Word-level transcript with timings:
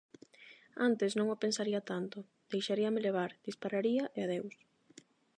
Antes 0.87 1.11
non 1.15 1.27
o 1.33 1.41
pensaría 1.43 1.81
tanto; 1.91 2.17
deixaríame 2.51 3.03
levar, 3.07 3.31
dispararía 3.47 4.03
e 4.17 4.19
adeus. 4.21 4.55